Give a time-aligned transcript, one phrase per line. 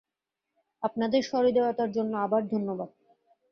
[0.83, 2.89] আপনাদের সহৃদয়তার জন্য আবার ধন্যবাদ।